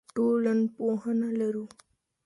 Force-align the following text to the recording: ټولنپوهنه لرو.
ټولنپوهنه 0.15 1.29
لرو. 1.39 1.65